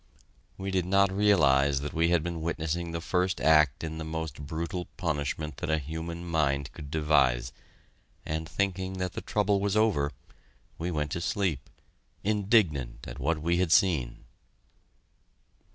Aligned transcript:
We 0.57 0.71
did 0.71 0.87
not 0.87 1.11
realize 1.11 1.81
that 1.81 1.93
we 1.93 2.09
had 2.09 2.23
been 2.23 2.41
witnessing 2.41 2.89
the 2.89 3.01
first 3.01 3.39
act 3.39 3.83
in 3.83 3.99
the 3.99 4.03
most 4.03 4.41
brutal 4.47 4.85
punishment 4.97 5.57
that 5.57 5.69
a 5.69 5.77
human 5.77 6.25
mind 6.25 6.73
could 6.73 6.89
devise, 6.89 7.51
and, 8.25 8.49
thinking 8.49 8.93
that 8.93 9.13
the 9.13 9.21
trouble 9.21 9.59
was 9.59 9.77
over, 9.77 10.11
we 10.79 10.89
went 10.89 11.11
to 11.11 11.21
sleep, 11.21 11.69
indignant 12.23 13.07
at 13.07 13.19
what 13.19 13.43
we 13.43 13.57
had 13.57 13.71
seen. 13.71 14.25